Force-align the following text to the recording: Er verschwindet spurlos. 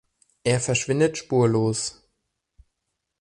Er 0.43 0.59
verschwindet 0.59 1.15
spurlos. 1.15 2.09